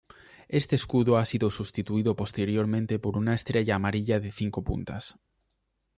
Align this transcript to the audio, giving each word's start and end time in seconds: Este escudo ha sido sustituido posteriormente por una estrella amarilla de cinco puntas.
Este 0.49 0.73
escudo 0.75 1.19
ha 1.19 1.25
sido 1.25 1.51
sustituido 1.51 2.15
posteriormente 2.15 2.97
por 2.97 3.19
una 3.19 3.35
estrella 3.35 3.75
amarilla 3.75 4.19
de 4.19 4.31
cinco 4.31 4.63
puntas. 4.63 5.15